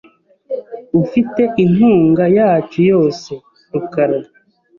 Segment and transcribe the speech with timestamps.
[1.01, 3.31] Ufite inkunga yacu yose,
[3.71, 4.19] rukara.